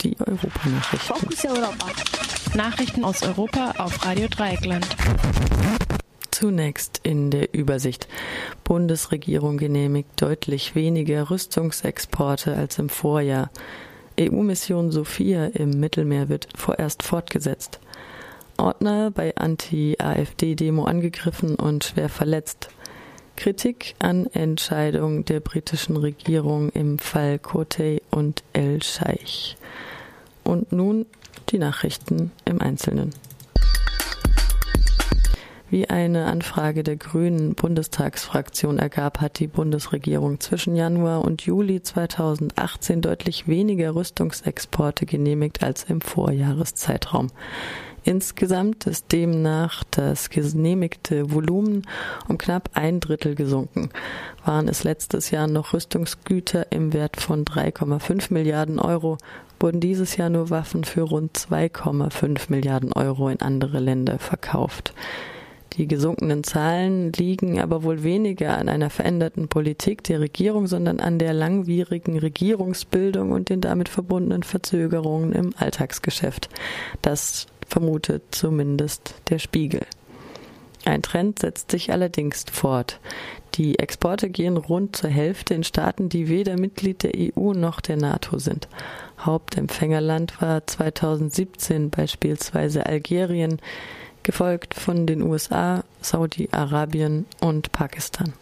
[0.00, 1.16] Die Europanachrichten.
[1.16, 1.86] Fokus Europa.
[2.54, 4.86] Nachrichten aus Europa auf Radio Dreieckland.
[6.30, 8.08] Zunächst in der Übersicht.
[8.64, 13.50] Bundesregierung genehmigt deutlich weniger Rüstungsexporte als im Vorjahr.
[14.20, 17.80] EU-Mission Sophia im Mittelmeer wird vorerst fortgesetzt.
[18.58, 22.68] Ordner bei Anti-AfD-Demo angegriffen und schwer verletzt.
[23.36, 29.56] Kritik an Entscheidung der britischen Regierung im Fall Kotey und El Scheich.
[30.42, 31.06] Und nun
[31.50, 33.10] die Nachrichten im Einzelnen.
[35.68, 43.02] Wie eine Anfrage der Grünen Bundestagsfraktion ergab, hat die Bundesregierung zwischen Januar und Juli 2018
[43.02, 47.28] deutlich weniger Rüstungsexporte genehmigt als im Vorjahreszeitraum.
[48.06, 51.82] Insgesamt ist demnach das genehmigte Volumen
[52.28, 53.90] um knapp ein Drittel gesunken.
[54.44, 59.18] Waren es letztes Jahr noch Rüstungsgüter im Wert von 3,5 Milliarden Euro,
[59.58, 64.94] wurden dieses Jahr nur Waffen für rund 2,5 Milliarden Euro in andere Länder verkauft.
[65.72, 71.18] Die gesunkenen Zahlen liegen aber wohl weniger an einer veränderten Politik der Regierung, sondern an
[71.18, 76.48] der langwierigen Regierungsbildung und den damit verbundenen Verzögerungen im Alltagsgeschäft.
[77.02, 79.82] Das vermutet zumindest der Spiegel.
[80.86, 83.00] Ein Trend setzt sich allerdings fort.
[83.56, 87.98] Die Exporte gehen rund zur Hälfte in Staaten, die weder Mitglied der EU noch der
[87.98, 88.66] NATO sind.
[89.18, 93.58] Hauptempfängerland war 2017 beispielsweise Algerien,
[94.22, 98.32] gefolgt von den USA, Saudi-Arabien und Pakistan.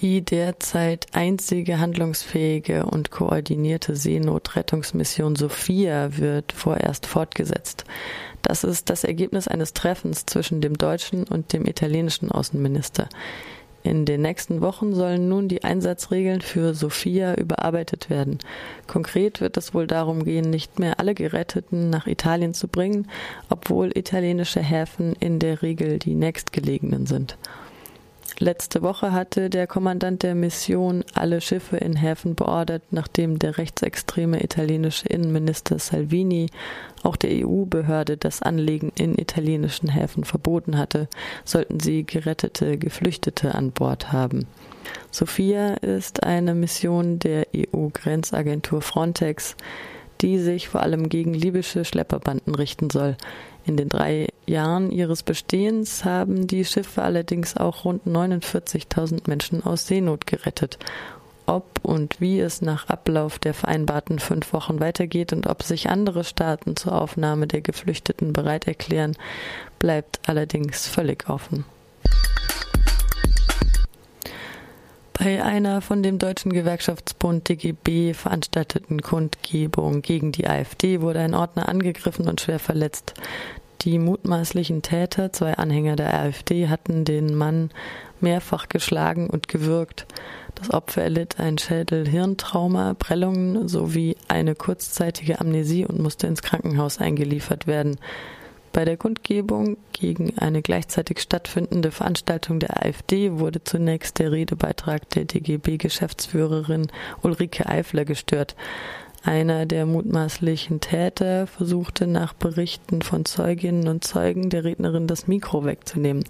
[0.00, 7.84] Die derzeit einzige handlungsfähige und koordinierte Seenotrettungsmission Sophia wird vorerst fortgesetzt.
[8.42, 13.08] Das ist das Ergebnis eines Treffens zwischen dem deutschen und dem italienischen Außenminister.
[13.82, 18.38] In den nächsten Wochen sollen nun die Einsatzregeln für Sophia überarbeitet werden.
[18.86, 23.08] Konkret wird es wohl darum gehen, nicht mehr alle Geretteten nach Italien zu bringen,
[23.48, 27.36] obwohl italienische Häfen in der Regel die nächstgelegenen sind.
[28.40, 34.44] Letzte Woche hatte der Kommandant der Mission alle Schiffe in Häfen beordert, nachdem der rechtsextreme
[34.44, 36.46] italienische Innenminister Salvini
[37.02, 41.08] auch der EU-Behörde das Anlegen in italienischen Häfen verboten hatte,
[41.44, 44.46] sollten sie gerettete Geflüchtete an Bord haben.
[45.10, 49.56] Sophia ist eine Mission der EU-Grenzagentur Frontex,
[50.20, 53.16] die sich vor allem gegen libysche Schlepperbanden richten soll.
[53.64, 59.86] In den drei Jahren ihres Bestehens haben die Schiffe allerdings auch rund 49.000 Menschen aus
[59.86, 60.78] Seenot gerettet.
[61.46, 66.24] Ob und wie es nach Ablauf der vereinbarten fünf Wochen weitergeht und ob sich andere
[66.24, 69.16] Staaten zur Aufnahme der Geflüchteten bereit erklären,
[69.78, 71.64] bleibt allerdings völlig offen.
[75.18, 81.68] Bei einer von dem deutschen Gewerkschaftsbund DGB veranstalteten Kundgebung gegen die AfD wurde ein Ordner
[81.68, 83.14] angegriffen und schwer verletzt.
[83.80, 87.70] Die mutmaßlichen Täter, zwei Anhänger der AfD, hatten den Mann
[88.20, 90.06] mehrfach geschlagen und gewürgt.
[90.54, 97.66] Das Opfer erlitt ein Schädel-Hirntrauma, Prellungen sowie eine kurzzeitige Amnesie und musste ins Krankenhaus eingeliefert
[97.66, 97.98] werden.
[98.72, 105.24] Bei der Kundgebung gegen eine gleichzeitig stattfindende Veranstaltung der AfD wurde zunächst der Redebeitrag der
[105.24, 106.88] DGB-Geschäftsführerin
[107.22, 108.54] Ulrike Eifler gestört.
[109.24, 115.64] Einer der mutmaßlichen Täter versuchte nach Berichten von Zeuginnen und Zeugen der Rednerin das Mikro
[115.64, 116.24] wegzunehmen.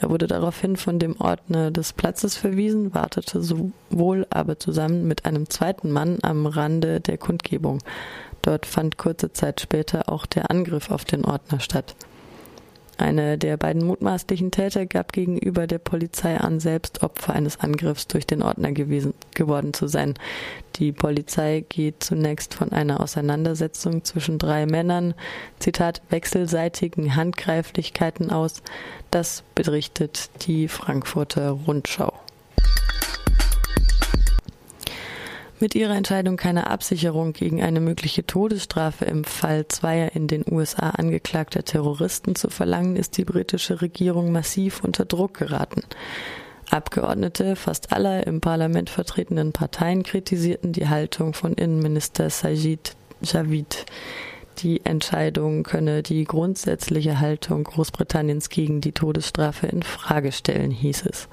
[0.00, 5.50] Er wurde daraufhin von dem Ordner des Platzes verwiesen, wartete sowohl aber zusammen mit einem
[5.50, 7.78] zweiten Mann am Rande der Kundgebung.
[8.42, 11.94] Dort fand kurze Zeit später auch der Angriff auf den Ordner statt.
[13.00, 18.26] Einer der beiden mutmaßlichen Täter gab gegenüber der Polizei an, selbst Opfer eines Angriffs durch
[18.26, 20.14] den Ordner gewesen, geworden zu sein.
[20.76, 25.14] Die Polizei geht zunächst von einer Auseinandersetzung zwischen drei Männern,
[25.58, 28.62] Zitat, wechselseitigen Handgreiflichkeiten aus.
[29.10, 32.12] Das berichtet die Frankfurter Rundschau.
[35.62, 40.88] Mit ihrer Entscheidung, keine Absicherung gegen eine mögliche Todesstrafe im Fall zweier in den USA
[40.88, 45.82] angeklagter Terroristen zu verlangen, ist die britische Regierung massiv unter Druck geraten.
[46.70, 53.84] Abgeordnete fast aller im Parlament vertretenen Parteien kritisierten die Haltung von Innenminister Sajid Javid.
[54.60, 61.28] Die Entscheidung könne die grundsätzliche Haltung Großbritanniens gegen die Todesstrafe in Frage stellen, hieß es.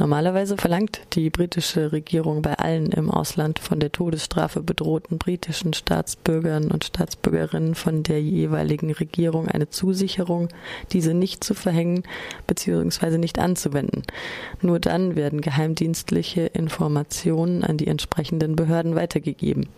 [0.00, 6.70] Normalerweise verlangt die britische Regierung bei allen im Ausland von der Todesstrafe bedrohten britischen Staatsbürgern
[6.70, 10.48] und Staatsbürgerinnen von der jeweiligen Regierung eine Zusicherung,
[10.92, 12.04] diese nicht zu verhängen
[12.46, 13.18] bzw.
[13.18, 14.04] nicht anzuwenden.
[14.62, 19.68] Nur dann werden geheimdienstliche Informationen an die entsprechenden Behörden weitergegeben.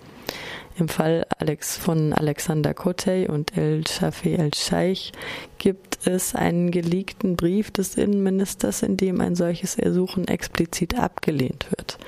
[0.78, 5.12] Im Fall Alex von Alexander Kotey und El Shafi El-Scheich
[5.58, 11.98] gibt es einen geleakten Brief des Innenministers, in dem ein solches Ersuchen explizit abgelehnt wird.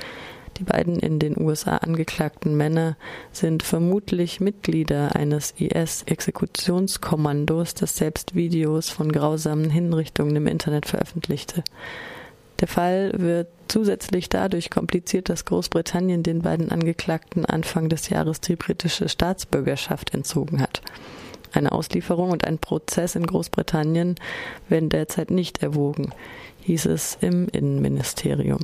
[0.59, 2.97] Die beiden in den USA angeklagten Männer
[3.32, 11.65] sind vermutlich Mitglieder eines IS-Exekutionskommandos, das selbst Videos von grausamen Hinrichtungen im Internet veröffentlichte.
[12.61, 18.56] Der Fall wird zusätzlich dadurch kompliziert, dass Großbritannien den beiden Angeklagten Anfang des Jahres die
[18.56, 20.81] britische Staatsbürgerschaft entzogen hat.
[21.53, 24.17] Eine Auslieferung und ein Prozess in Großbritannien
[24.69, 26.12] werden derzeit nicht erwogen,
[26.62, 28.61] hieß es im Innenministerium.